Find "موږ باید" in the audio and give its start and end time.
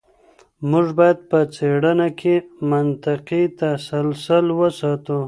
0.69-1.17